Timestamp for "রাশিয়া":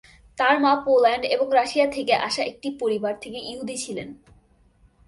1.51-1.87